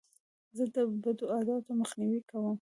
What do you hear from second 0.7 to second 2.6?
د بدو عادتو مخنیوی کوم.